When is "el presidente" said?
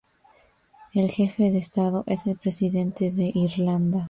2.25-3.11